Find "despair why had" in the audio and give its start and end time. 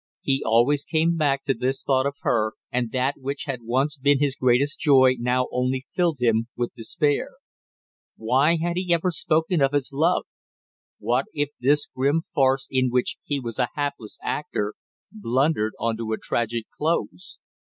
6.75-8.77